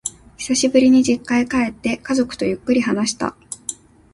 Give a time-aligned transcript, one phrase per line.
[0.35, 3.35] 久しぶりに実家へ帰って、家族とゆっくり話した。